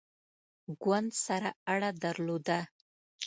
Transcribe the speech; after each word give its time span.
ګوند 0.81 1.11
سره 1.25 1.49
اړه 1.73 1.89
درلوده. 2.03 2.59